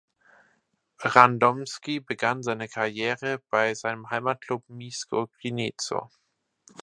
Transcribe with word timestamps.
Radomski 0.97 1.99
begann 1.99 2.41
seine 2.41 2.67
Karriere 2.67 3.39
bei 3.51 3.75
seinem 3.75 4.09
Heimatklub 4.09 4.67
Mieszko 4.67 5.27
Gniezno. 5.43 6.09